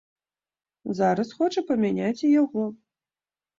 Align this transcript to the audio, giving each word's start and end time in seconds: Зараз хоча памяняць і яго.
Зараз 1.01 1.35
хоча 1.41 1.63
памяняць 1.69 2.17
і 2.27 2.33
яго. 2.41 2.67